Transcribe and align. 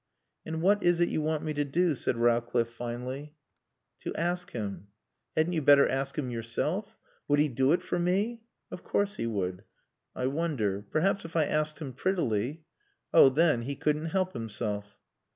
"And 0.47 0.63
what 0.63 0.81
is 0.81 0.99
it 0.99 1.09
you 1.09 1.21
want 1.21 1.43
me 1.43 1.53
to 1.53 1.63
do?" 1.63 1.93
said 1.93 2.17
Rowcliffe 2.17 2.71
finally. 2.71 3.35
"To 3.99 4.15
ask 4.15 4.49
him." 4.49 4.87
"Hadn't 5.37 5.53
you 5.53 5.61
better 5.61 5.87
ask 5.87 6.17
him 6.17 6.31
yourself?" 6.31 6.97
"Would 7.27 7.37
he 7.37 7.47
do 7.47 7.71
it 7.71 7.83
for 7.83 7.99
me?" 7.99 8.41
"Of 8.71 8.83
course 8.83 9.17
he 9.17 9.27
would." 9.27 9.63
"I 10.15 10.25
wonder. 10.25 10.83
Perhaps 10.89 11.23
if 11.23 11.35
I 11.35 11.45
asked 11.45 11.77
him 11.77 11.93
prettily" 11.93 12.63
"Oh, 13.13 13.29
then 13.29 13.61
he 13.61 13.75
couldn't 13.75 14.07
help 14.07 14.33
himself." 14.33 14.97